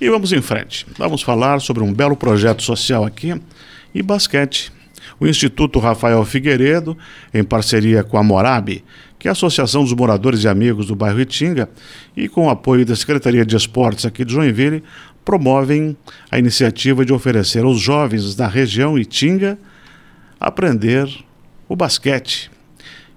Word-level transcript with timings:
E 0.00 0.08
vamos 0.08 0.32
em 0.32 0.40
frente. 0.40 0.86
Vamos 0.96 1.22
falar 1.22 1.60
sobre 1.60 1.82
um 1.82 1.92
belo 1.92 2.16
projeto 2.16 2.62
social 2.62 3.04
aqui 3.04 3.34
e 3.92 4.00
basquete. 4.00 4.72
O 5.18 5.26
Instituto 5.26 5.80
Rafael 5.80 6.24
Figueiredo, 6.24 6.96
em 7.34 7.42
parceria 7.42 8.04
com 8.04 8.16
a 8.16 8.22
Morabe, 8.22 8.84
que 9.18 9.26
é 9.26 9.30
a 9.30 9.32
Associação 9.32 9.82
dos 9.82 9.92
Moradores 9.92 10.44
e 10.44 10.48
Amigos 10.48 10.86
do 10.86 10.94
bairro 10.94 11.20
Itinga, 11.20 11.68
e 12.16 12.28
com 12.28 12.46
o 12.46 12.50
apoio 12.50 12.86
da 12.86 12.94
Secretaria 12.94 13.44
de 13.44 13.56
Esportes 13.56 14.06
aqui 14.06 14.24
de 14.24 14.32
Joinville, 14.32 14.84
promovem 15.24 15.96
a 16.30 16.38
iniciativa 16.38 17.04
de 17.04 17.12
oferecer 17.12 17.64
aos 17.64 17.80
jovens 17.80 18.36
da 18.36 18.46
região 18.46 18.96
Itinga 18.96 19.58
aprender 20.38 21.08
o 21.68 21.74
basquete. 21.74 22.50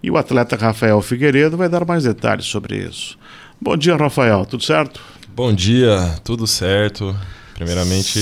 E 0.02 0.10
o 0.10 0.18
atleta 0.18 0.56
Rafael 0.56 1.00
Figueiredo 1.02 1.56
vai 1.56 1.70
dar 1.70 1.86
mais 1.86 2.06
detalhes 2.06 2.46
sobre 2.46 2.78
isso. 2.78 3.20
Bom 3.62 3.78
dia, 3.78 3.96
Rafael, 3.96 4.44
tudo 4.48 4.64
certo? 4.64 5.00
Bom 5.34 5.54
dia, 5.54 6.20
tudo 6.26 6.46
certo. 6.46 7.16
Primeiramente, 7.54 8.20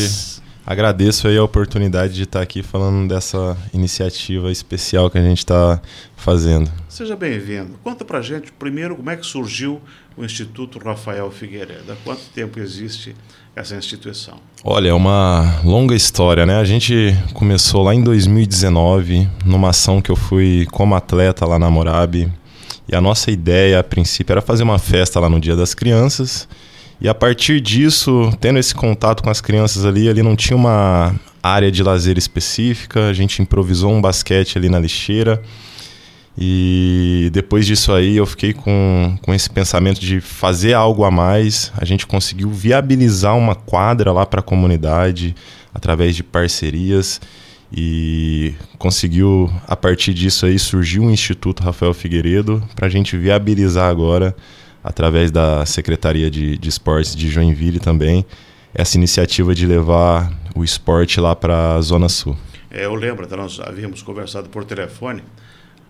agradeço 0.63 1.27
aí 1.27 1.38
a 1.38 1.44
oportunidade 1.44 2.13
de 2.13 2.23
estar 2.23 2.40
aqui 2.40 2.62
falando 2.62 3.09
dessa 3.09 3.58
iniciativa 3.73 4.52
especial 4.52 5.09
que 5.09 5.17
a 5.17 5.22
gente 5.23 5.40
está 5.40 5.81
fazendo. 6.16 6.72
Seja 6.88 7.16
bem-vindo. 7.16 7.80
Conta 7.84 8.05
pra 8.05 8.22
gente, 8.22 8.52
primeiro, 8.52 8.95
como 8.95 9.09
é 9.09 9.17
que 9.17 9.26
surgiu 9.26 9.81
o 10.16 10.23
Instituto 10.23 10.77
Rafael 10.77 11.31
Figueiredo? 11.31 11.91
Há 11.91 11.95
quanto 12.03 12.22
tempo 12.34 12.59
existe 12.59 13.16
essa 13.55 13.76
instituição? 13.76 14.36
Olha, 14.64 14.89
é 14.89 14.94
uma 14.94 15.62
longa 15.64 15.95
história, 15.95 16.45
né? 16.45 16.58
A 16.58 16.64
gente 16.64 17.17
começou 17.34 17.81
lá 17.81 17.95
em 17.95 18.03
2019, 18.03 19.28
numa 19.44 19.70
ação 19.70 20.00
que 20.00 20.12
eu 20.12 20.16
fui 20.16 20.67
como 20.72 20.94
atleta 20.94 21.44
lá 21.44 21.58
na 21.58 21.72
Morabe. 21.72 22.31
E 22.88 22.95
a 22.95 23.02
nossa 23.02 23.31
ideia, 23.31 23.80
a 23.80 23.84
princípio, 23.84 24.31
era 24.31 24.41
fazer 24.41 24.62
uma 24.62 24.78
festa 24.78 25.20
lá 25.20 25.28
no 25.28 25.39
Dia 25.39 25.55
das 25.55 25.73
Crianças 25.73 26.48
e 27.02 27.08
a 27.08 27.13
partir 27.13 27.62
disso, 27.62 28.31
tendo 28.41 28.59
esse 28.59 28.76
contato 28.76 29.23
com 29.23 29.30
as 29.30 29.39
crianças 29.39 29.85
ali, 29.85 30.09
ali 30.09 30.21
não 30.21 30.35
tinha 30.35 30.58
uma 30.58 31.16
área 31.41 31.72
de 31.72 31.81
lazer 31.81 32.17
específica, 32.17 33.08
a 33.08 33.14
gente 33.14 33.42
improvisou 33.42 33.92
um 33.92 34.02
basquete 34.02 34.58
ali 34.58 34.67
na 34.67 34.80
lixeira. 34.80 35.42
E 36.38 37.30
depois 37.33 37.66
disso 37.66 37.92
aí 37.92 38.16
eu 38.16 38.25
fiquei 38.25 38.53
com, 38.53 39.17
com 39.22 39.33
esse 39.33 39.50
pensamento 39.50 40.00
de 40.00 40.22
fazer 40.22 40.73
algo 40.73 41.03
a 41.03 41.11
mais. 41.11 41.72
A 41.77 41.86
gente 41.86 42.05
conseguiu 42.05 42.50
viabilizar 42.50 43.38
uma 43.38 43.55
quadra 43.55 44.11
lá 44.11 44.25
para 44.25 44.39
a 44.39 44.44
comunidade 44.44 45.36
através 45.73 46.16
de 46.16 46.23
parcerias 46.23 47.20
e 47.72 48.53
conseguiu 48.77 49.52
a 49.67 49.75
partir 49.75 50.14
disso 50.14 50.45
aí 50.45 50.58
surgiu 50.58 51.03
o 51.03 51.11
Instituto 51.11 51.61
Rafael 51.61 51.94
Figueiredo 51.94 52.64
para 52.75 52.88
a 52.88 52.89
gente 52.89 53.16
viabilizar 53.16 53.89
agora 53.89 54.36
através 54.83 55.31
da 55.31 55.66
Secretaria 55.66 56.30
de, 56.30 56.58
de 56.58 56.69
Esportes 56.69 57.16
de 57.16 57.30
Joinville 57.30 57.80
também, 57.80 58.25
essa 58.73 58.97
iniciativa 58.97 59.53
de 59.53 59.66
levar 59.66 60.31
o 60.55 60.63
esporte 60.63 61.19
lá 61.19 61.36
para 61.36 61.75
a 61.75 61.81
Zona 61.81 62.09
Sul. 62.09 62.38
É, 62.71 62.86
eu 62.86 62.94
lembro, 62.94 63.27
nós 63.36 63.59
havíamos 63.59 64.02
conversado 64.02 64.49
por 64.49 64.63
telefone, 64.63 65.23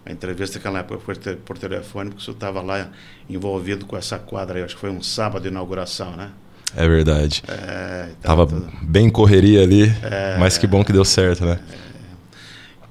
a 0.05 0.11
entrevista 0.11 0.57
naquela 0.57 0.79
época 0.79 0.99
foi 1.05 1.35
por 1.35 1.57
telefone, 1.57 2.09
porque 2.09 2.23
você 2.23 2.31
estava 2.31 2.61
lá 2.61 2.89
envolvido 3.29 3.85
com 3.85 3.97
essa 3.97 4.17
quadra 4.17 4.63
acho 4.63 4.75
que 4.75 4.81
foi 4.81 4.89
um 4.89 5.01
sábado 5.01 5.43
de 5.43 5.49
inauguração, 5.49 6.15
né? 6.15 6.31
É 6.75 6.87
verdade. 6.87 7.43
É, 7.47 8.09
então, 8.09 8.21
Tava 8.21 8.47
tudo... 8.47 8.71
bem 8.81 9.09
correria 9.09 9.63
ali, 9.63 9.83
é, 10.03 10.37
mas 10.39 10.57
que 10.57 10.67
bom 10.67 10.83
que 10.83 10.93
deu 10.93 11.03
certo, 11.03 11.45
né? 11.45 11.59
É. 11.85 11.89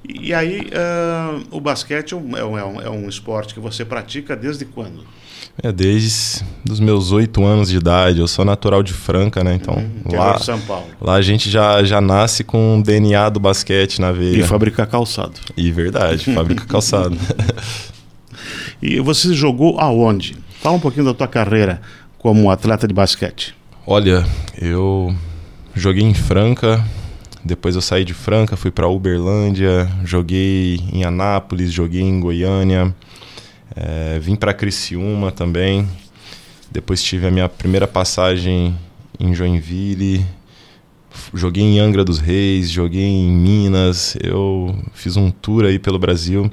E 0.09 0.33
aí, 0.33 0.61
uh, 0.61 1.47
o 1.51 1.61
basquete 1.61 2.15
é 2.15 2.17
um, 2.17 2.37
é, 2.37 2.65
um, 2.65 2.81
é 2.81 2.89
um 2.89 3.09
esporte 3.09 3.53
que 3.53 3.61
você 3.61 3.85
pratica 3.85 4.35
desde 4.35 4.65
quando? 4.65 5.05
É, 5.63 5.73
desde 5.73 6.45
os 6.71 6.79
meus 6.79 7.11
oito 7.11 7.45
anos 7.45 7.69
de 7.71 7.77
idade. 7.77 8.21
Eu 8.21 8.29
sou 8.29 8.45
natural 8.45 8.83
de 8.83 8.93
Franca, 8.93 9.43
né? 9.43 9.55
Então, 9.55 9.77
hum, 9.77 10.17
lá, 10.17 10.39
São 10.39 10.61
Paulo. 10.61 10.87
lá 11.01 11.15
a 11.15 11.23
gente 11.23 11.51
já, 11.51 11.83
já 11.83 12.01
nasce 12.01 12.45
com 12.45 12.79
o 12.79 12.83
DNA 12.83 13.29
do 13.29 13.41
basquete 13.41 14.01
na 14.01 14.13
veia. 14.13 14.39
E 14.39 14.43
fabrica 14.43 14.87
calçado. 14.87 15.35
E 15.57 15.71
verdade, 15.73 16.33
fabrica 16.33 16.65
calçado. 16.69 17.17
e 18.81 19.01
você 19.01 19.35
jogou 19.35 19.81
aonde? 19.81 20.37
Fala 20.61 20.77
um 20.77 20.81
pouquinho 20.81 21.07
da 21.07 21.15
tua 21.15 21.29
carreira 21.29 21.81
como 22.19 22.51
atleta 22.51 22.87
de 22.87 22.95
basquete. 22.95 23.55
Olha, 23.87 24.25
eu 24.61 25.15
joguei 25.75 26.05
em 26.05 26.15
Franca, 26.15 26.85
depois 27.45 27.75
eu 27.75 27.81
saí 27.81 28.05
de 28.05 28.13
Franca, 28.13 28.57
fui 28.57 28.71
para 28.71 28.89
Uberlândia, 28.89 29.91
joguei 30.05 30.81
em 30.93 31.05
Anápolis, 31.05 31.73
joguei 31.73 32.03
em 32.03 32.21
Goiânia, 32.21 32.95
é, 33.81 34.19
vim 34.19 34.35
para 34.35 34.53
Criciúma 34.53 35.31
também. 35.31 35.89
Depois 36.69 37.01
tive 37.01 37.29
a 37.29 37.31
minha 37.31 37.49
primeira 37.49 37.87
passagem 37.87 38.77
em 39.21 39.33
Joinville. 39.33 40.27
Joguei 41.33 41.63
em 41.63 41.79
Angra 41.79 42.05
dos 42.05 42.19
Reis, 42.19 42.71
joguei 42.71 43.05
em 43.05 43.31
Minas. 43.31 44.17
Eu 44.21 44.77
fiz 44.93 45.17
um 45.17 45.31
tour 45.31 45.65
aí 45.65 45.79
pelo 45.79 45.99
Brasil. 45.99 46.51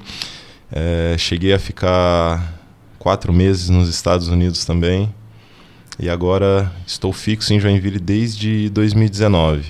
É, 0.71 1.15
cheguei 1.17 1.51
a 1.51 1.59
ficar 1.59 2.61
quatro 2.99 3.33
meses 3.33 3.69
nos 3.69 3.89
Estados 3.89 4.27
Unidos 4.27 4.63
também. 4.63 5.11
E 5.97 6.09
agora 6.09 6.71
estou 6.85 7.11
fixo 7.11 7.53
em 7.53 7.59
Joinville 7.59 7.99
desde 7.99 8.69
2019. 8.69 9.63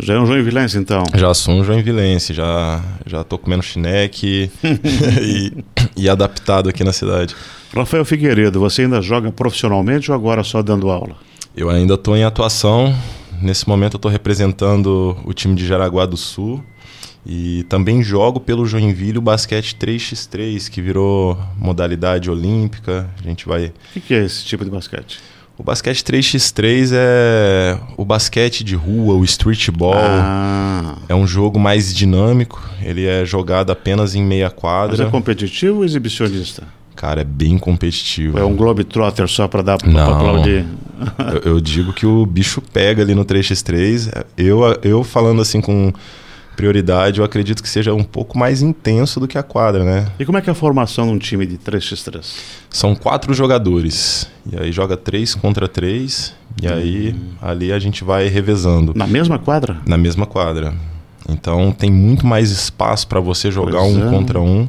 Já 0.00 0.14
é 0.14 0.18
um 0.18 0.26
joinvilense, 0.26 0.78
então? 0.78 1.02
Já 1.14 1.34
sou 1.34 1.54
um 1.54 1.64
joinvilense, 1.64 2.32
já, 2.32 2.84
já 3.04 3.24
tô 3.24 3.36
comendo 3.36 3.62
chineque 3.62 4.50
e, 5.20 5.52
e 5.98 6.08
adaptado 6.08 6.68
aqui 6.68 6.84
na 6.84 6.92
cidade. 6.92 7.34
Rafael 7.74 8.04
Figueiredo, 8.04 8.60
você 8.60 8.82
ainda 8.82 9.02
joga 9.02 9.30
profissionalmente 9.30 10.10
ou 10.10 10.14
agora 10.14 10.42
só 10.42 10.62
dando 10.62 10.88
aula? 10.88 11.16
Eu 11.56 11.68
ainda 11.68 11.94
estou 11.94 12.16
em 12.16 12.24
atuação. 12.24 12.94
Nesse 13.42 13.68
momento 13.68 13.94
eu 13.94 13.98
estou 13.98 14.10
representando 14.10 15.16
o 15.24 15.32
time 15.32 15.54
de 15.54 15.66
Jaraguá 15.66 16.06
do 16.06 16.16
Sul. 16.16 16.62
E 17.26 17.64
também 17.64 18.02
jogo 18.02 18.40
pelo 18.40 18.64
Joinville 18.64 19.18
o 19.18 19.20
basquete 19.22 19.76
3x3, 19.78 20.70
que 20.70 20.80
virou 20.80 21.38
modalidade 21.58 22.30
olímpica. 22.30 23.10
A 23.18 23.22
gente 23.22 23.46
vai. 23.46 23.66
O 23.66 23.72
que, 23.92 24.00
que 24.00 24.14
é 24.14 24.24
esse 24.24 24.44
tipo 24.44 24.64
de 24.64 24.70
basquete? 24.70 25.18
O 25.58 25.62
basquete 25.64 26.04
3x3 26.04 26.90
é 26.94 27.76
o 27.96 28.04
basquete 28.04 28.62
de 28.62 28.76
rua, 28.76 29.14
o 29.14 29.24
streetball. 29.24 29.92
Ah. 29.96 30.94
É 31.08 31.14
um 31.16 31.26
jogo 31.26 31.58
mais 31.58 31.92
dinâmico, 31.92 32.62
ele 32.80 33.04
é 33.06 33.24
jogado 33.24 33.72
apenas 33.72 34.14
em 34.14 34.22
meia 34.22 34.50
quadra. 34.50 34.96
Mas 34.96 35.06
é 35.06 35.10
competitivo 35.10 35.78
ou 35.78 35.84
exibicionista? 35.84 36.62
Cara, 36.94 37.22
é 37.22 37.24
bem 37.24 37.58
competitivo. 37.58 38.38
É 38.38 38.44
um 38.44 38.54
Globetrotter 38.54 39.26
só 39.26 39.48
para 39.48 39.62
dar 39.62 39.78
para 39.78 39.90
aplaudir? 40.06 40.64
eu, 41.44 41.52
eu 41.52 41.60
digo 41.60 41.92
que 41.92 42.06
o 42.06 42.24
bicho 42.24 42.60
pega 42.60 43.02
ali 43.02 43.14
no 43.14 43.24
3x3. 43.24 44.24
Eu, 44.36 44.60
eu 44.82 45.02
falando 45.02 45.42
assim 45.42 45.60
com 45.60 45.92
prioridade, 46.58 47.20
eu 47.20 47.24
acredito 47.24 47.62
que 47.62 47.68
seja 47.68 47.94
um 47.94 48.02
pouco 48.02 48.36
mais 48.36 48.62
intenso 48.62 49.20
do 49.20 49.28
que 49.28 49.38
a 49.38 49.44
quadra, 49.44 49.84
né? 49.84 50.08
E 50.18 50.26
como 50.26 50.36
é 50.38 50.40
que 50.40 50.50
é 50.50 50.52
a 50.52 50.56
formação 50.56 51.06
de 51.06 51.12
um 51.12 51.18
time 51.18 51.46
de 51.46 51.56
3x3? 51.56 52.20
São 52.68 52.96
quatro 52.96 53.32
jogadores. 53.32 54.28
E 54.52 54.58
aí 54.58 54.72
joga 54.72 54.96
três 54.96 55.36
contra 55.36 55.68
três. 55.68 56.34
E 56.60 56.66
hum. 56.66 56.72
aí 56.74 57.16
ali 57.40 57.72
a 57.72 57.78
gente 57.78 58.02
vai 58.02 58.26
revezando. 58.26 58.92
Na 58.96 59.06
mesma 59.06 59.38
quadra? 59.38 59.76
Na 59.86 59.96
mesma 59.96 60.26
quadra. 60.26 60.74
Então 61.28 61.70
tem 61.70 61.92
muito 61.92 62.26
mais 62.26 62.50
espaço 62.50 63.06
para 63.06 63.20
você 63.20 63.52
jogar 63.52 63.78
pois 63.78 63.96
um 63.96 64.08
é. 64.08 64.10
contra 64.10 64.40
um. 64.40 64.68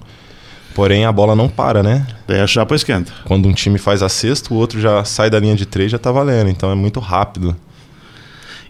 Porém, 0.76 1.06
a 1.06 1.12
bola 1.12 1.36
não 1.36 1.50
para, 1.50 1.82
né? 1.82 2.06
Daí 2.28 2.40
a 2.40 2.46
chapa 2.46 2.76
esquenta. 2.76 3.12
Quando 3.26 3.50
um 3.50 3.54
time 3.54 3.80
faz 3.80 4.04
a 4.04 4.10
sexta, 4.10 4.54
o 4.54 4.58
outro 4.58 4.80
já 4.80 5.04
sai 5.04 5.32
da 5.32 5.40
linha 5.40 5.56
de 5.56 5.66
três 5.66 5.92
já 5.92 5.98
tá 5.98 6.12
valendo. 6.12 6.52
Então 6.52 6.72
é 6.72 6.76
muito 6.76 7.00
rápido. 7.00 7.56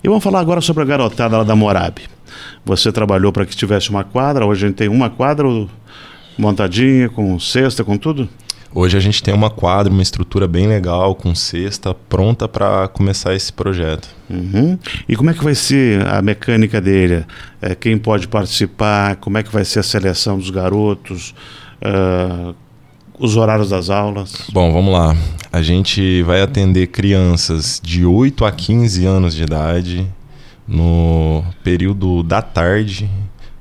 E 0.01 0.07
vamos 0.07 0.23
falar 0.23 0.39
agora 0.39 0.61
sobre 0.61 0.83
a 0.83 0.85
garotada 0.85 1.37
lá 1.37 1.43
da 1.43 1.55
Morabe. 1.57 2.03
Você 2.65 2.91
trabalhou 2.91 3.31
para 3.31 3.45
que 3.45 3.55
tivesse 3.55 3.89
uma 3.89 4.03
quadra, 4.03 4.45
hoje 4.45 4.65
a 4.65 4.67
gente 4.67 4.77
tem 4.77 4.87
uma 4.87 5.09
quadra 5.09 5.47
montadinha, 6.37 7.09
com 7.09 7.39
cesta, 7.39 7.83
com 7.83 7.97
tudo? 7.97 8.29
Hoje 8.73 8.95
a 8.95 8.99
gente 8.99 9.23
tem 9.23 9.33
uma 9.33 9.49
quadra, 9.49 9.91
uma 9.91 10.01
estrutura 10.01 10.47
bem 10.47 10.67
legal, 10.67 11.15
com 11.15 11.33
cesta, 11.33 11.93
pronta 11.93 12.47
para 12.47 12.87
começar 12.87 13.33
esse 13.33 13.51
projeto. 13.51 14.07
Uhum. 14.29 14.77
E 15.07 15.15
como 15.15 15.31
é 15.31 15.33
que 15.33 15.43
vai 15.43 15.55
ser 15.55 16.05
a 16.07 16.21
mecânica 16.21 16.79
dele? 16.79 17.25
É, 17.59 17.73
quem 17.73 17.97
pode 17.97 18.27
participar? 18.27 19.15
Como 19.15 19.39
é 19.39 19.43
que 19.43 19.51
vai 19.51 19.65
ser 19.65 19.79
a 19.79 19.83
seleção 19.83 20.37
dos 20.37 20.51
garotos? 20.51 21.33
Uh, 21.81 22.53
os 23.17 23.35
horários 23.35 23.71
das 23.71 23.89
aulas? 23.89 24.45
Bom, 24.53 24.71
vamos 24.71 24.93
lá. 24.93 25.15
A 25.51 25.63
gente 25.63 26.21
vai 26.21 26.41
atender 26.41 26.87
crianças 26.87 27.81
de 27.83 28.05
8 28.05 28.45
a 28.45 28.51
15 28.51 29.03
anos 29.03 29.35
de 29.35 29.43
idade 29.43 30.07
no 30.69 31.43
período 31.63 32.21
da 32.21 32.41
tarde. 32.41 33.09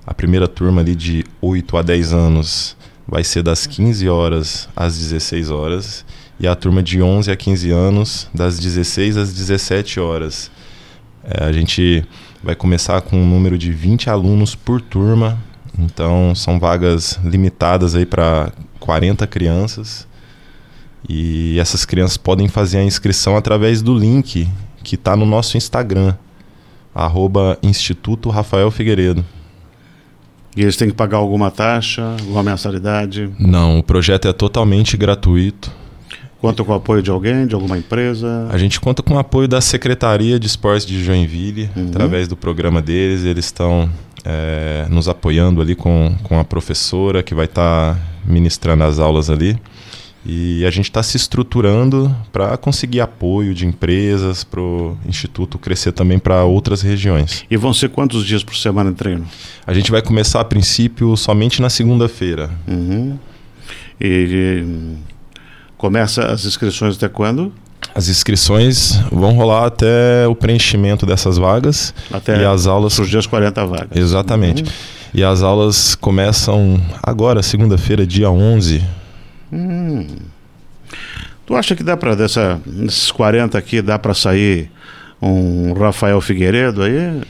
A 0.07 0.13
primeira 0.13 0.47
turma 0.47 0.83
ali 0.83 0.95
de 0.95 1.25
8 1.41 1.77
a 1.79 1.83
10 1.83 2.13
anos 2.13 2.77
vai 3.07 3.25
ser 3.25 3.43
das 3.43 3.67
15 3.67 4.09
horas 4.09 4.69
às 4.77 4.99
16 4.99 5.51
horas 5.51 6.05
e 6.39 6.47
a 6.47 6.55
turma 6.55 6.83
de 6.83 7.01
11 7.01 7.31
a 7.31 7.37
15 7.37 7.71
anos 7.71 8.29
das 8.35 8.59
16 8.59 9.17
às 9.17 9.33
17 9.33 9.99
horas. 9.99 10.51
É, 11.25 11.45
a 11.45 11.53
gente 11.53 12.05
vai 12.43 12.55
começar 12.55 13.01
com 13.01 13.17
um 13.17 13.27
número 13.27 13.57
de 13.57 13.73
20 13.73 14.11
alunos 14.11 14.55
por 14.55 14.81
turma, 14.81 15.39
então 15.79 16.35
são 16.35 16.61
vagas 16.61 17.19
limitadas 17.25 17.95
aí 17.95 18.07
para 18.07 18.53
40 18.79 19.27
crianças. 19.27 20.07
E 21.09 21.59
essas 21.59 21.85
crianças 21.85 22.17
podem 22.17 22.49
fazer 22.49 22.79
a 22.79 22.85
inscrição 22.85 23.37
através 23.37 23.81
do 23.81 23.97
link 23.97 24.49
que 24.85 24.95
está 24.95 25.17
no 25.17 25.27
nosso 25.27 25.57
Instagram, 25.57 26.15
arroba 27.05 27.59
Instituto 27.63 28.29
Rafael 28.31 28.71
Figueiredo. 28.71 29.25
E 30.57 30.63
eles 30.63 30.77
têm 30.77 30.89
que 30.89 30.95
pagar 30.95 31.19
alguma 31.19 31.51
taxa, 31.51 32.17
alguma 32.21 32.43
mensalidade? 32.43 33.31
Não, 33.39 33.79
o 33.79 33.83
projeto 33.83 34.27
é 34.27 34.33
totalmente 34.33 34.97
gratuito. 34.97 35.71
Conta 36.41 36.63
com 36.63 36.73
o 36.73 36.75
apoio 36.75 37.03
de 37.03 37.11
alguém, 37.11 37.47
de 37.47 37.55
alguma 37.55 37.77
empresa? 37.77 38.49
A 38.51 38.59
gente 38.59 38.81
conta 38.81 39.03
com 39.03 39.15
o 39.15 39.19
apoio 39.19 39.49
da 39.49 39.61
Secretaria 39.61 40.39
de 40.39 40.47
Esportes 40.47 40.87
de 40.87 41.03
Joinville, 41.03 41.69
uhum. 41.77 41.89
através 41.89 42.29
do 42.29 42.37
programa 42.37 42.81
deles. 42.81 43.25
Eles 43.25 43.47
estão 43.47 43.91
é, 44.25 44.87
nos 44.89 45.09
apoiando 45.09 45.61
ali 45.61 45.75
com, 45.75 46.15
com 46.23 46.39
a 46.39 46.45
professora 46.45 47.23
que 47.23 47.35
vai 47.35 47.47
estar 47.47 47.95
tá 47.95 48.01
ministrando 48.25 48.85
as 48.85 48.99
aulas 48.99 49.31
ali. 49.31 49.57
E 50.31 50.67
a 50.67 50.71
gente 50.71 50.91
está 50.91 51.03
se 51.03 51.17
estruturando 51.17 52.15
para 52.31 52.55
conseguir 52.59 53.01
apoio 53.01 53.55
de 53.55 53.67
empresas, 53.67 54.45
para 54.45 54.61
o 54.61 54.95
Instituto 55.07 55.59
crescer 55.59 55.91
também 55.93 56.19
para 56.19 56.45
outras 56.45 56.83
regiões. 56.83 57.47
E 57.51 57.57
vão 57.57 57.73
ser 57.73 57.89
quantos 57.89 58.27
dias 58.27 58.45
por 58.45 58.55
semana 58.55 58.91
de 58.91 58.97
treino? 58.97 59.27
A 59.67 59.73
gente 59.73 59.91
vai 59.91 60.03
começar 60.03 60.41
a 60.41 60.45
princípio 60.45 61.17
somente 61.17 61.63
na 61.63 61.71
segunda-feira. 61.71 62.51
Uhum. 62.69 63.19
E, 63.99 64.63
começa 65.79 66.27
as 66.27 66.45
inscrições 66.45 66.97
até 66.97 67.09
quando? 67.09 67.51
As 67.95 68.11
inscrições 68.11 69.01
vão 69.11 69.33
rolar 69.33 69.65
até 69.65 70.29
o 70.29 70.35
preenchimento 70.35 71.07
dessas 71.07 71.39
vagas. 71.39 71.95
Até 72.13 72.43
e 72.43 72.45
as 72.45 72.67
aulas. 72.67 72.99
Os 72.99 73.09
dias 73.09 73.27
40 73.27 73.65
vagas. 73.65 73.97
Exatamente. 73.97 74.63
Uhum. 74.63 74.69
E 75.15 75.25
as 75.25 75.43
aulas 75.43 75.95
começam 75.95 76.79
agora, 77.03 77.43
segunda-feira, 77.43 78.07
dia 78.07 78.31
11 78.31 78.99
Hum. 79.53 80.07
Tu 81.47 81.55
acha 81.55 81.75
que 81.75 81.83
dá 81.83 81.97
para 81.97 82.15
dessa 82.15 82.61
desses 82.67 83.11
40 83.11 83.57
aqui 83.57 83.81
dá 83.81 83.99
para 83.99 84.13
sair 84.15 84.71
um 85.21 85.73
Rafael 85.73 86.21
Figueiredo 86.21 86.83
aí? 86.83 87.21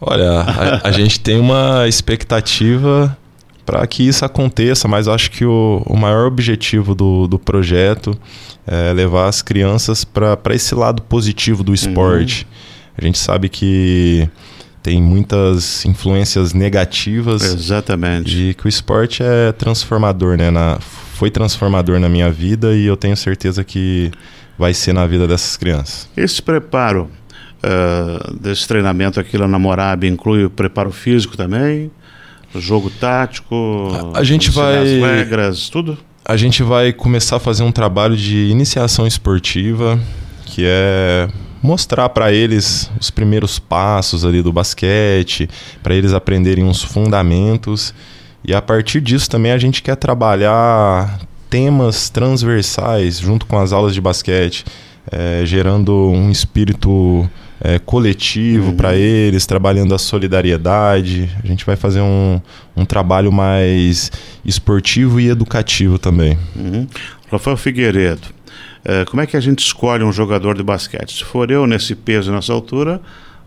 Olha, 0.00 0.40
a, 0.40 0.88
a 0.88 0.90
gente 0.92 1.20
tem 1.20 1.38
uma 1.38 1.86
expectativa 1.88 3.16
para 3.64 3.86
que 3.86 4.02
isso 4.02 4.24
aconteça, 4.24 4.88
mas 4.88 5.06
acho 5.06 5.30
que 5.30 5.44
o, 5.44 5.82
o 5.84 5.96
maior 5.96 6.26
objetivo 6.26 6.94
do, 6.94 7.26
do 7.26 7.38
projeto 7.38 8.18
é 8.66 8.92
levar 8.92 9.28
as 9.28 9.42
crianças 9.42 10.04
para 10.04 10.54
esse 10.54 10.74
lado 10.74 11.02
positivo 11.02 11.62
do 11.62 11.74
esporte. 11.74 12.44
Uhum. 12.44 12.94
A 12.98 13.04
gente 13.04 13.18
sabe 13.18 13.48
que 13.48 14.28
tem 14.82 15.02
muitas 15.02 15.84
influências 15.84 16.54
negativas. 16.54 17.42
Exatamente. 17.42 18.50
E 18.50 18.54
que 18.54 18.66
o 18.66 18.68
esporte 18.68 19.22
é 19.22 19.52
transformador, 19.52 20.36
né? 20.36 20.50
Na, 20.50 20.78
foi 21.18 21.32
transformador 21.32 21.98
na 21.98 22.08
minha 22.08 22.30
vida 22.30 22.76
e 22.76 22.86
eu 22.86 22.96
tenho 22.96 23.16
certeza 23.16 23.64
que 23.64 24.08
vai 24.56 24.72
ser 24.72 24.92
na 24.92 25.04
vida 25.04 25.26
dessas 25.26 25.56
crianças. 25.56 26.08
Esse 26.16 26.40
preparo 26.40 27.10
uh, 27.58 28.34
desse 28.34 28.68
treinamento 28.68 29.18
aqui 29.18 29.36
lá 29.36 29.48
na 29.48 29.58
Morab 29.58 30.06
inclui 30.06 30.44
o 30.44 30.50
preparo 30.50 30.92
físico 30.92 31.36
também? 31.36 31.90
O 32.54 32.60
jogo 32.60 32.88
tático? 32.88 34.12
A, 34.14 34.20
a 34.20 34.22
gente 34.22 34.48
vai. 34.52 34.78
As 34.78 34.88
regras, 34.88 35.68
tudo? 35.68 35.98
A 36.24 36.36
gente 36.36 36.62
vai 36.62 36.92
começar 36.92 37.36
a 37.36 37.40
fazer 37.40 37.64
um 37.64 37.72
trabalho 37.72 38.16
de 38.16 38.46
iniciação 38.46 39.04
esportiva, 39.04 39.98
que 40.46 40.62
é 40.64 41.28
mostrar 41.60 42.10
para 42.10 42.32
eles 42.32 42.88
os 43.00 43.10
primeiros 43.10 43.58
passos 43.58 44.24
ali 44.24 44.40
do 44.40 44.52
basquete, 44.52 45.50
para 45.82 45.96
eles 45.96 46.12
aprenderem 46.12 46.64
uns 46.64 46.80
fundamentos 46.80 47.92
e 48.44 48.54
a 48.54 48.62
partir 48.62 49.00
disso 49.00 49.28
também 49.28 49.52
a 49.52 49.58
gente 49.58 49.82
quer 49.82 49.96
trabalhar 49.96 51.20
temas 51.50 52.08
transversais 52.10 53.18
junto 53.18 53.46
com 53.46 53.58
as 53.58 53.72
aulas 53.72 53.94
de 53.94 54.00
basquete, 54.00 54.64
é, 55.10 55.42
gerando 55.44 55.94
um 55.94 56.30
espírito 56.30 57.28
é, 57.60 57.78
coletivo 57.78 58.70
uhum. 58.70 58.76
para 58.76 58.94
eles, 58.94 59.46
trabalhando 59.46 59.94
a 59.94 59.98
solidariedade. 59.98 61.30
A 61.42 61.46
gente 61.46 61.64
vai 61.64 61.76
fazer 61.76 62.00
um, 62.00 62.40
um 62.76 62.84
trabalho 62.84 63.32
mais 63.32 64.12
esportivo 64.44 65.20
e 65.20 65.28
educativo 65.28 65.98
também. 65.98 66.38
Uhum. 66.54 66.86
Rafael 67.30 67.56
Figueiredo, 67.56 68.28
é, 68.84 69.04
como 69.04 69.20
é 69.20 69.26
que 69.26 69.36
a 69.36 69.40
gente 69.40 69.60
escolhe 69.60 70.04
um 70.04 70.12
jogador 70.12 70.56
de 70.56 70.62
basquete? 70.62 71.18
Se 71.18 71.24
for 71.24 71.50
eu 71.50 71.66
nesse 71.66 71.94
peso, 71.94 72.32
nessa 72.32 72.52
altura, 72.52 73.00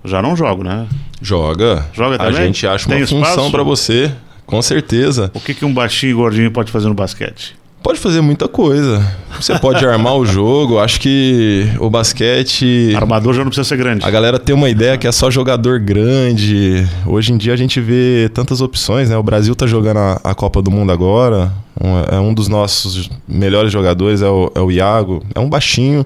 já 0.04 0.22
não 0.22 0.36
jogo, 0.36 0.64
né? 0.64 0.88
Joga. 1.22 1.86
Joga 1.94 2.18
também? 2.18 2.34
A 2.34 2.46
gente 2.46 2.68
acha 2.68 2.88
Tem 2.88 2.98
uma 2.98 3.08
função 3.08 3.50
para 3.50 3.64
você. 3.64 4.12
Com 4.46 4.62
certeza. 4.62 5.32
O 5.34 5.40
que, 5.40 5.54
que 5.54 5.66
um 5.66 5.74
baixinho 5.74 6.12
e 6.12 6.14
gordinho 6.14 6.52
pode 6.52 6.72
fazer 6.72 6.88
no 6.88 6.94
basquete? 6.94 7.56
Pode 7.84 8.00
fazer 8.00 8.22
muita 8.22 8.48
coisa. 8.48 9.04
Você 9.40 9.58
pode 9.58 9.84
armar 9.84 10.16
o 10.16 10.24
jogo. 10.24 10.78
Acho 10.78 11.00
que 11.00 11.68
o 11.80 11.90
basquete. 11.90 12.94
Armador 12.96 13.34
já 13.34 13.40
não 13.40 13.48
precisa 13.48 13.68
ser 13.68 13.76
grande. 13.76 14.06
A 14.06 14.12
galera 14.12 14.38
tem 14.38 14.54
uma 14.54 14.70
ideia 14.70 15.00
que 15.00 15.08
é 15.08 15.12
só 15.12 15.32
jogador 15.32 15.80
grande. 15.80 16.88
Hoje 17.08 17.34
em 17.34 17.38
dia 17.38 17.54
a 17.54 17.58
gente 17.58 17.82
vê 17.82 18.30
tantas 18.36 18.62
opções, 18.62 19.10
né? 19.10 19.18
O 19.18 19.24
Brasil 19.24 19.56
tá 19.56 19.66
jogando 19.66 19.98
a, 19.98 20.22
a 20.24 20.36
Copa 20.36 20.62
do 20.62 20.70
Mundo 20.70 20.92
agora. 20.92 21.52
Um, 21.84 22.16
é 22.16 22.20
um 22.20 22.34
dos 22.36 22.48
nossos 22.48 23.10
melhores 23.28 23.72
jogadores, 23.72 24.22
é 24.22 24.30
o, 24.30 24.52
é 24.54 24.60
o 24.60 24.72
Iago. 24.72 25.26
É 25.34 25.40
um 25.40 25.50
baixinho 25.50 26.06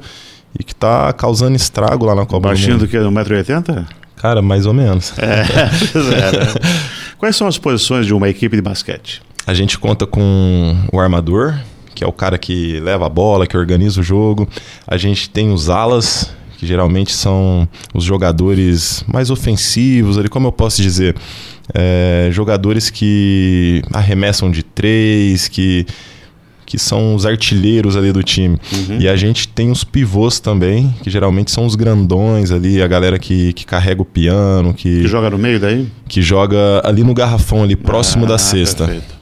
e 0.58 0.64
que 0.64 0.74
tá 0.74 1.12
causando 1.12 1.58
estrago 1.58 2.06
lá 2.06 2.16
na 2.16 2.26
Copa 2.26 2.48
baixinho 2.48 2.78
do 2.78 2.82
Mundo. 2.84 2.90
Baixinho 2.90 3.12
do 3.12 3.26
que? 3.26 3.34
1,80m? 3.54 3.86
Cara, 4.16 4.42
mais 4.42 4.66
ou 4.66 4.74
menos. 4.74 5.14
É, 5.18 5.42
é, 5.44 6.32
né? 6.32 6.54
Quais 7.18 7.36
são 7.36 7.48
as 7.48 7.58
posições 7.58 8.06
de 8.06 8.14
uma 8.14 8.30
equipe 8.30 8.56
de 8.56 8.62
basquete? 8.62 9.22
A 9.48 9.54
gente 9.54 9.78
conta 9.78 10.06
com 10.06 10.76
o 10.92 11.00
armador, 11.00 11.58
que 11.94 12.04
é 12.04 12.08
o 12.08 12.12
cara 12.12 12.38
que 12.38 12.80
leva 12.80 13.06
a 13.06 13.10
bola, 13.10 13.48
que 13.48 13.56
organiza 13.56 14.02
o 14.02 14.04
jogo. 14.04 14.48
A 14.86 14.98
gente 14.98 15.30
tem 15.30 15.52
os 15.52 15.70
alas, 15.70 16.34
que 16.58 16.68
geralmente 16.68 17.14
são 17.14 17.68
os 17.94 18.04
jogadores 18.04 19.04
mais 19.08 19.30
ofensivos, 19.30 20.18
ali, 20.18 20.28
como 20.28 20.48
eu 20.48 20.52
posso 20.52 20.82
dizer, 20.82 21.16
é, 21.74 22.30
jogadores 22.32 22.90
que 22.90 23.82
arremessam 23.94 24.52
de 24.52 24.64
três, 24.64 25.48
que 25.48 25.86
que 26.66 26.80
são 26.80 27.16
os 27.16 27.26
artilheiros 27.26 27.96
ali 27.96 28.12
do 28.12 28.24
time. 28.24 28.58
Uhum. 28.74 28.98
E 29.00 29.08
a 29.08 29.16
gente 29.16 29.48
tem 29.48 29.70
os 29.72 29.84
pivôs 29.84 30.40
também, 30.40 30.94
que 31.04 31.10
geralmente 31.10 31.52
são 31.52 31.66
os 31.66 31.76
grandões 31.76 32.52
ali, 32.52 32.82
a 32.82 32.88
galera 32.88 33.20
que, 33.20 33.54
que 33.54 33.66
carrega 33.66 34.02
o 34.02 34.06
piano, 34.06 34.74
que, 34.74 35.02
que 35.02 35.08
joga 35.08 35.30
no 35.30 35.38
meio 35.38 35.60
daí? 35.60 35.88
Que 36.08 36.22
joga 36.22 36.82
ali 36.84 37.04
no 37.04 37.14
garrafão, 37.14 37.64
ali 37.64 37.76
próximo 37.76 38.26
ah, 38.26 38.30
da 38.30 38.38
cesta. 38.38 38.86
Perfeito. 38.86 39.16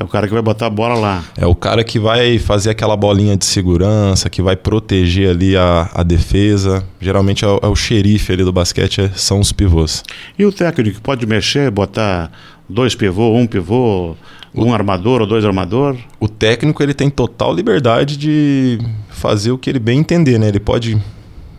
É 0.00 0.02
o 0.02 0.08
cara 0.08 0.26
que 0.26 0.32
vai 0.32 0.40
botar 0.40 0.64
a 0.64 0.70
bola 0.70 0.94
lá. 0.94 1.22
É 1.36 1.44
o 1.44 1.54
cara 1.54 1.84
que 1.84 1.98
vai 1.98 2.38
fazer 2.38 2.70
aquela 2.70 2.96
bolinha 2.96 3.36
de 3.36 3.44
segurança, 3.44 4.30
que 4.30 4.40
vai 4.40 4.56
proteger 4.56 5.28
ali 5.28 5.54
a, 5.54 5.90
a 5.92 6.02
defesa. 6.02 6.82
Geralmente 6.98 7.44
é 7.44 7.48
o, 7.48 7.60
é 7.62 7.66
o 7.66 7.76
xerife 7.76 8.32
ali 8.32 8.42
do 8.42 8.50
basquete, 8.50 9.02
é, 9.02 9.10
são 9.14 9.40
os 9.40 9.52
pivôs. 9.52 10.02
E 10.38 10.46
o 10.46 10.50
técnico 10.50 11.02
pode 11.02 11.26
mexer, 11.26 11.70
botar 11.70 12.32
dois 12.70 12.94
pivôs, 12.94 13.36
um 13.36 13.46
pivô, 13.46 14.14
um 14.54 14.72
armador 14.72 15.20
ou 15.20 15.26
dois 15.26 15.44
armador? 15.44 15.96
O 16.18 16.28
técnico 16.28 16.82
ele 16.82 16.94
tem 16.94 17.10
total 17.10 17.54
liberdade 17.54 18.16
de 18.16 18.78
fazer 19.10 19.52
o 19.52 19.58
que 19.58 19.68
ele 19.68 19.78
bem 19.78 20.00
entender, 20.00 20.38
né? 20.38 20.48
Ele 20.48 20.60
pode 20.60 21.00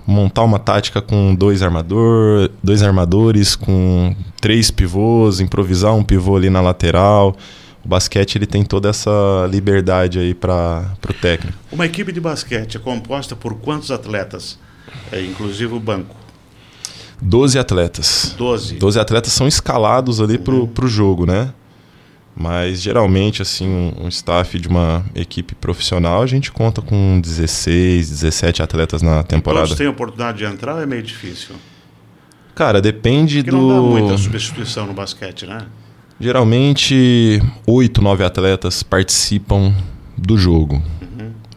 montar 0.05 0.43
uma 0.43 0.59
tática 0.59 1.01
com 1.01 1.33
dois 1.35 1.61
armador, 1.61 2.49
dois 2.63 2.83
armadores, 2.83 3.55
com 3.55 4.15
três 4.39 4.71
pivôs, 4.71 5.39
improvisar 5.39 5.95
um 5.95 6.03
pivô 6.03 6.35
ali 6.35 6.49
na 6.49 6.61
lateral. 6.61 7.35
O 7.83 7.87
basquete 7.87 8.35
ele 8.35 8.45
tem 8.45 8.63
toda 8.63 8.89
essa 8.89 9.47
liberdade 9.49 10.19
aí 10.19 10.33
para 10.33 10.85
o 11.09 11.13
técnico. 11.13 11.57
Uma 11.71 11.85
equipe 11.85 12.11
de 12.11 12.19
basquete 12.19 12.77
é 12.77 12.79
composta 12.79 13.35
por 13.35 13.55
quantos 13.55 13.89
atletas, 13.89 14.59
é, 15.11 15.21
inclusive 15.21 15.73
o 15.73 15.79
banco? 15.79 16.20
Doze 17.21 17.59
atletas. 17.59 18.35
Doze. 18.37 18.75
Doze 18.75 18.99
atletas 18.99 19.31
são 19.31 19.47
escalados 19.47 20.19
ali 20.19 20.37
uhum. 20.47 20.67
para 20.67 20.85
o 20.85 20.87
jogo, 20.87 21.25
né? 21.25 21.53
Mas 22.35 22.81
geralmente, 22.81 23.41
assim, 23.41 23.67
um, 23.67 24.05
um, 24.05 24.07
staff 24.07 24.57
de 24.57 24.67
uma 24.67 25.05
equipe 25.13 25.53
profissional, 25.53 26.23
a 26.23 26.25
gente 26.25 26.51
conta 26.51 26.81
com 26.81 27.19
16, 27.21 28.09
17 28.09 28.63
atletas 28.63 29.01
na 29.01 29.21
temporada. 29.21 29.65
Todos 29.65 29.77
têm 29.77 29.87
oportunidade 29.87 30.39
de 30.39 30.45
entrar 30.45 30.75
ou 30.75 30.81
é 30.81 30.85
meio 30.85 31.03
difícil? 31.03 31.55
Cara, 32.55 32.81
depende 32.81 33.43
Porque 33.43 33.51
do. 33.51 33.57
Não 33.57 33.69
dá 33.69 33.81
muita 33.81 34.17
substituição 34.17 34.87
no 34.87 34.93
basquete, 34.93 35.45
né? 35.45 35.65
Geralmente, 36.19 37.41
8, 37.65 38.01
9 38.01 38.23
atletas 38.23 38.81
participam 38.81 39.73
do 40.17 40.37
jogo. 40.37 40.81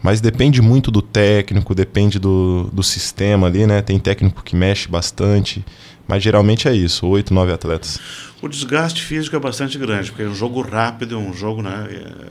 Mas 0.05 0.21
depende 0.21 0.61
muito 0.61 0.91
do 0.91 1.01
técnico, 1.01 1.73
depende 1.73 2.19
do, 2.19 2.69
do 2.71 2.83
sistema 2.83 3.47
ali, 3.47 3.65
né? 3.65 3.81
Tem 3.81 3.97
técnico 3.97 4.43
que 4.43 4.55
mexe 4.55 4.87
bastante. 4.87 5.65
Mas 6.07 6.21
geralmente 6.21 6.67
é 6.67 6.75
isso, 6.75 7.07
8, 7.07 7.33
9 7.33 7.51
atletas. 7.51 7.99
O 8.39 8.47
desgaste 8.47 9.01
físico 9.01 9.35
é 9.35 9.39
bastante 9.39 9.79
grande, 9.79 10.11
porque 10.11 10.21
é 10.21 10.27
um 10.27 10.35
jogo 10.35 10.61
rápido, 10.61 11.17
um 11.17 11.33
jogo, 11.33 11.63
né? 11.63 11.87
É... 11.89 12.27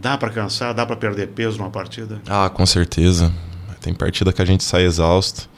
Dá 0.00 0.16
para 0.16 0.30
cansar, 0.30 0.72
dá 0.72 0.86
para 0.86 0.96
perder 0.96 1.28
peso 1.28 1.58
numa 1.58 1.68
partida? 1.68 2.18
Ah, 2.26 2.48
com 2.48 2.64
certeza. 2.64 3.30
Tem 3.82 3.92
partida 3.92 4.32
que 4.32 4.40
a 4.40 4.46
gente 4.46 4.64
sai 4.64 4.84
exausto. 4.84 5.50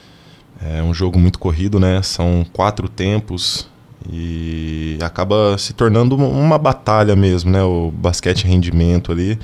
É 0.61 0.83
um 0.83 0.93
jogo 0.93 1.17
muito 1.17 1.39
corrido, 1.39 1.79
né? 1.79 2.01
São 2.01 2.45
quatro 2.51 2.89
tempos 2.89 3.65
e 4.11 4.99
acaba 5.01 5.57
se 5.57 5.71
tornando 5.71 6.17
uma 6.17 6.57
batalha 6.57 7.15
mesmo, 7.15 7.49
né? 7.49 7.63
O 7.63 7.91
basquete 7.91 8.43
rendimento 8.45 9.09
ali. 9.09 9.39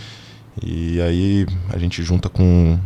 E 0.63 0.99
aí 1.01 1.45
a 1.69 1.77
gente 1.77 2.01
junta 2.03 2.29
com 2.29 2.79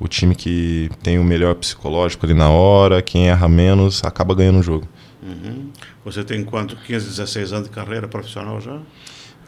o 0.00 0.08
time 0.08 0.34
que 0.34 0.90
tem 1.02 1.18
o 1.18 1.24
melhor 1.24 1.54
psicológico 1.56 2.24
ali 2.24 2.34
na 2.34 2.50
hora, 2.50 3.02
quem 3.02 3.28
erra 3.28 3.48
menos, 3.48 4.02
acaba 4.04 4.34
ganhando 4.34 4.60
o 4.60 4.62
jogo. 4.62 4.88
Uhum. 5.22 5.70
Você 6.04 6.22
tem 6.24 6.44
quanto? 6.44 6.76
15, 6.76 7.06
16 7.06 7.52
anos 7.52 7.68
de 7.68 7.74
carreira 7.74 8.06
profissional 8.06 8.60
já? 8.60 8.78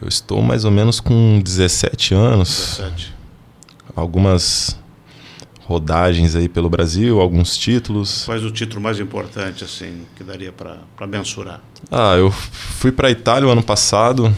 Eu 0.00 0.08
estou 0.08 0.42
mais 0.42 0.64
ou 0.64 0.70
menos 0.70 0.98
com 1.00 1.40
17 1.42 2.14
anos. 2.14 2.78
17. 2.78 3.14
Algumas 3.94 4.78
rodagens 5.64 6.34
aí 6.34 6.48
pelo 6.48 6.68
Brasil, 6.68 7.20
alguns 7.20 7.56
títulos. 7.56 8.24
Quais 8.24 8.44
o 8.44 8.50
título 8.50 8.80
mais 8.80 8.98
importante 8.98 9.62
assim 9.62 10.04
que 10.16 10.24
daria 10.24 10.52
para 10.52 11.06
mensurar? 11.06 11.60
Ah, 11.90 12.16
eu 12.16 12.30
fui 12.30 12.90
para 12.90 13.08
a 13.08 13.10
Itália 13.10 13.48
o 13.48 13.52
ano 13.52 13.62
passado 13.62 14.34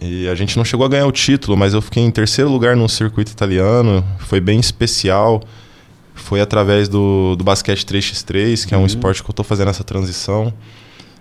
e 0.00 0.28
a 0.28 0.34
gente 0.34 0.56
não 0.56 0.64
chegou 0.64 0.86
a 0.86 0.88
ganhar 0.88 1.06
o 1.06 1.12
título, 1.12 1.56
mas 1.56 1.74
eu 1.74 1.82
fiquei 1.82 2.02
em 2.02 2.10
terceiro 2.10 2.50
lugar 2.50 2.74
no 2.74 2.88
circuito 2.88 3.30
italiano. 3.30 4.02
Foi 4.18 4.40
bem 4.40 4.58
especial. 4.58 5.42
Foi 6.14 6.40
através 6.40 6.88
do, 6.88 7.36
do 7.36 7.44
basquete 7.44 7.84
3x3, 7.84 8.66
que 8.66 8.74
uhum. 8.74 8.76
é 8.76 8.76
um 8.78 8.80
uhum. 8.80 8.86
esporte 8.86 9.22
que 9.22 9.28
eu 9.28 9.32
estou 9.32 9.44
fazendo 9.44 9.68
essa 9.68 9.84
transição. 9.84 10.52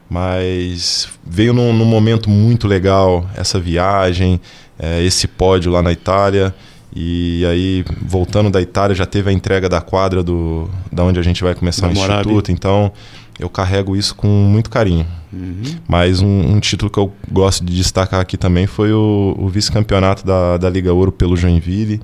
Mas 0.09 1.09
veio 1.25 1.53
num, 1.53 1.73
num, 1.73 1.85
momento 1.85 2.29
muito 2.29 2.67
legal 2.67 3.29
essa 3.35 3.59
viagem, 3.59 4.39
é, 4.79 5.03
esse 5.03 5.27
pódio 5.27 5.71
lá 5.71 5.81
na 5.81 5.91
Itália. 5.91 6.55
E 6.95 7.45
aí, 7.45 7.85
voltando 8.01 8.49
da 8.49 8.61
Itália, 8.61 8.95
já 8.95 9.05
teve 9.05 9.29
a 9.29 9.33
entrega 9.33 9.69
da 9.69 9.81
quadra 9.81 10.23
do, 10.23 10.69
da 10.91 11.03
onde 11.03 11.19
a 11.19 11.23
gente 11.23 11.43
vai 11.43 11.53
começar 11.53 11.87
da 11.87 11.93
o 11.93 11.95
Morabi. 11.95 12.21
instituto. 12.21 12.51
Então, 12.51 12.91
eu 13.39 13.49
carrego 13.49 13.95
isso 13.95 14.13
com 14.13 14.27
muito 14.27 14.69
carinho. 14.69 15.07
Uhum. 15.31 15.63
Mas 15.87 16.21
um, 16.21 16.53
um, 16.53 16.59
título 16.59 16.91
que 16.91 16.97
eu 16.97 17.11
gosto 17.31 17.63
de 17.63 17.75
destacar 17.75 18.19
aqui 18.19 18.35
também 18.35 18.67
foi 18.67 18.91
o, 18.91 19.35
o 19.37 19.47
vice-campeonato 19.47 20.25
da, 20.25 20.57
da 20.57 20.69
Liga 20.69 20.93
Ouro 20.93 21.11
pelo 21.11 21.37
Joinville, 21.37 22.01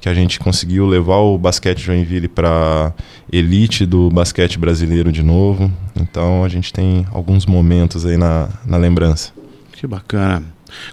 que 0.00 0.08
a 0.08 0.14
gente 0.14 0.40
conseguiu 0.40 0.86
levar 0.86 1.18
o 1.18 1.38
basquete 1.38 1.78
Joinville 1.78 2.26
para 2.26 2.92
elite 3.32 3.86
do 3.86 4.10
basquete 4.10 4.58
brasileiro 4.58 5.12
de 5.12 5.22
novo. 5.22 5.70
Então 5.94 6.42
a 6.42 6.48
gente 6.48 6.72
tem 6.72 7.06
alguns 7.12 7.46
momentos 7.46 8.04
aí 8.04 8.16
na, 8.16 8.48
na 8.66 8.76
lembrança. 8.76 9.32
Que 9.72 9.86
bacana. 9.86 10.42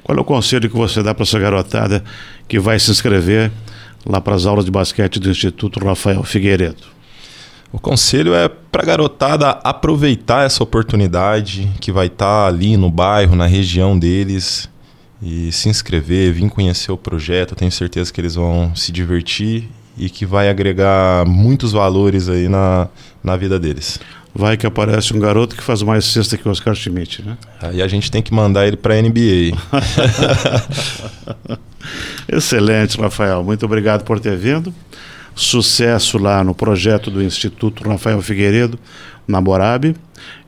Qual 0.04 0.18
é 0.18 0.22
o 0.22 0.26
conselho 0.26 0.70
que 0.70 0.76
você 0.76 1.02
dá 1.02 1.16
para 1.16 1.24
essa 1.24 1.40
garotada 1.40 2.04
que 2.48 2.60
vai 2.60 2.78
se 2.80 2.92
inscrever 2.92 3.52
lá 4.06 4.22
para 4.22 4.36
as 4.36 4.46
aulas 4.46 4.66
de 4.66 4.72
basquete 4.72 5.20
do 5.20 5.30
Instituto 5.30 5.84
Rafael 5.84 6.22
Figueiredo? 6.24 6.99
O 7.72 7.80
conselho 7.80 8.34
é 8.34 8.48
para 8.48 8.82
a 8.82 8.86
garotada 8.86 9.50
aproveitar 9.64 10.46
essa 10.46 10.64
oportunidade 10.64 11.70
que 11.80 11.92
vai 11.92 12.08
estar 12.08 12.26
tá 12.26 12.48
ali 12.48 12.76
no 12.76 12.90
bairro, 12.90 13.36
na 13.36 13.46
região 13.46 13.98
deles, 13.98 14.70
e 15.22 15.52
se 15.52 15.70
inscrever, 15.70 16.34
vir 16.34 16.50
conhecer 16.50 16.92
o 16.92 16.98
projeto. 16.98 17.56
tenho 17.56 17.72
certeza 17.72 18.12
que 18.12 18.20
eles 18.20 18.36
vão 18.36 18.76
se 18.76 18.92
divertir 18.92 19.70
e 19.98 20.10
que 20.10 20.26
vai 20.26 20.50
agregar 20.50 21.26
muitos 21.28 21.72
valores 21.72 22.30
aí 22.30 22.48
na, 22.48 22.88
na 23.24 23.36
vida 23.36 23.60
deles. 23.60 24.00
Vai 24.34 24.56
que 24.56 24.66
aparece 24.66 25.14
um 25.14 25.20
garoto 25.20 25.56
que 25.56 25.64
faz 25.64 25.82
mais 25.82 26.06
cesta 26.06 26.38
que 26.38 26.48
o 26.48 26.52
Oscar 26.52 26.74
Schmidt, 26.74 27.24
né? 27.24 27.38
Aí 27.62 27.82
a 27.82 27.88
gente 27.88 28.10
tem 28.10 28.22
que 28.22 28.34
mandar 28.34 28.68
ele 28.68 28.78
para 28.78 28.94
a 28.94 29.02
NBA. 29.02 29.58
Excelente, 32.32 33.00
Rafael. 33.00 33.44
Muito 33.44 33.66
obrigado 33.66 34.04
por 34.04 34.20
ter 34.20 34.38
vindo. 34.38 34.74
Sucesso 35.36 36.18
lá 36.18 36.44
no 36.44 36.54
projeto 36.54 37.10
do 37.10 37.24
Instituto 37.24 37.88
Rafael 37.88 38.22
Figueiredo, 38.22 38.80
na 39.28 39.40
Morabe. 39.40 39.96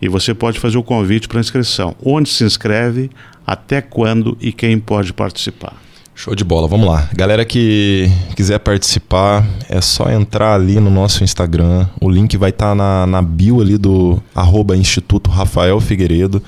E 0.02 0.08
você 0.08 0.34
pode 0.34 0.60
fazer 0.60 0.78
o 0.78 0.84
convite 0.84 1.28
para 1.28 1.40
inscrição. 1.40 1.96
Onde 2.04 2.30
se 2.30 2.44
inscreve, 2.44 3.10
até 3.46 3.82
quando 3.82 4.38
e 4.40 4.52
quem 4.52 4.80
pode 4.80 5.14
participar. 5.14 5.76
Show 6.14 6.36
de 6.36 6.44
bola, 6.44 6.68
vamos 6.68 6.88
lá. 6.88 7.10
Galera 7.16 7.44
que 7.44 8.08
quiser 8.36 8.60
participar, 8.60 9.46
é 9.68 9.82
só 9.82 10.10
entrar 10.12 10.54
ali 10.54 10.80
no 10.80 10.90
nosso 10.90 11.24
Instagram. 11.24 11.88
O 12.00 12.10
link 12.10 12.38
vai 12.38 12.50
estar 12.52 12.70
tá 12.70 12.76
na, 12.76 13.08
na 13.08 13.22
bio 13.22 13.62
ali 13.62 13.78
do 13.78 14.22
arroba 14.36 14.76
Instituto 14.76 15.30
Rafael 15.32 15.80
Figueiredo. 15.80 16.44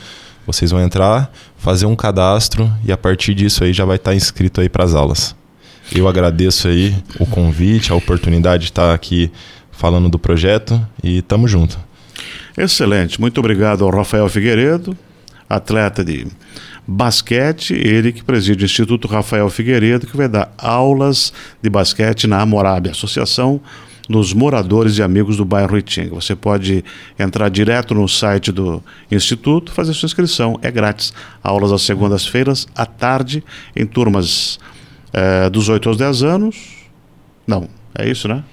Vocês 0.46 0.72
vão 0.72 0.82
entrar, 0.82 1.32
fazer 1.58 1.86
um 1.86 1.96
cadastro 1.96 2.72
e 2.86 2.92
a 2.92 2.98
partir 2.98 3.34
disso 3.34 3.64
aí 3.64 3.74
já 3.74 3.86
vai 3.86 3.96
estar 3.96 4.12
tá 4.12 4.16
inscrito 4.16 4.60
aí 4.62 4.68
para 4.68 4.84
as 4.84 4.94
aulas. 4.94 5.36
Eu 5.92 6.08
agradeço 6.08 6.68
aí 6.68 6.96
o 7.20 7.26
convite, 7.26 7.92
a 7.92 7.96
oportunidade 7.96 8.64
de 8.64 8.70
estar 8.70 8.94
aqui 8.94 9.32
falando 9.72 10.10
do 10.10 10.18
projeto 10.18 10.80
e 11.04 11.22
tamo 11.22 11.48
junto. 11.48 11.78
Excelente, 12.58 13.20
muito 13.20 13.40
obrigado 13.40 13.84
ao 13.84 13.90
Rafael 13.90 14.30
Figueiredo, 14.30 14.98
atleta 15.50 16.04
de 16.04 16.28
basquete, 16.88 17.74
ele 17.74 18.12
que 18.12 18.24
preside 18.24 18.64
o 18.64 18.66
Instituto 18.66 19.08
Rafael 19.08 19.50
Figueiredo, 19.50 20.08
que 20.08 20.16
vai 20.16 20.28
dar 20.28 20.54
aulas 20.58 21.34
de 21.62 21.70
basquete 21.70 22.28
na 22.28 22.42
Amorabe, 22.42 22.90
Associação 22.90 23.60
dos 24.08 24.34
Moradores 24.34 24.98
e 24.98 25.04
Amigos 25.04 25.38
do 25.38 25.46
Bairro 25.46 25.78
Itinga. 25.78 26.16
Você 26.16 26.36
pode 26.36 26.84
entrar 27.18 27.50
direto 27.50 27.96
no 27.96 28.08
site 28.08 28.52
do 28.52 28.84
Instituto, 29.10 29.72
fazer 29.72 29.94
sua 29.94 30.08
inscrição, 30.08 30.60
é 30.62 30.70
grátis. 30.70 31.14
Aulas 31.42 31.72
às 31.72 31.84
segundas-feiras, 31.84 32.68
à 32.76 32.86
tarde, 32.86 33.44
em 33.76 33.86
turmas 33.86 34.60
é, 35.14 35.50
dos 35.50 35.70
8 35.70 35.88
aos 35.90 35.98
10 35.98 36.24
anos. 36.24 36.56
Não, 37.46 37.70
é 37.96 38.10
isso, 38.10 38.28
né? 38.28 38.44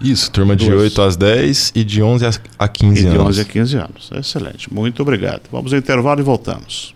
Isso, 0.00 0.30
turma 0.30 0.54
de 0.54 0.66
Duas. 0.66 0.82
8 0.82 1.02
às 1.02 1.16
10 1.16 1.72
e 1.74 1.84
de 1.84 2.02
11 2.02 2.24
a 2.58 2.68
15 2.68 3.02
e 3.02 3.06
anos. 3.06 3.12
De 3.12 3.28
11 3.28 3.40
a 3.40 3.44
15 3.44 3.76
anos. 3.76 4.10
Excelente. 4.14 4.72
Muito 4.72 5.02
obrigado. 5.02 5.42
Vamos 5.50 5.72
ao 5.72 5.78
intervalo 5.78 6.20
e 6.20 6.22
voltamos. 6.22 6.94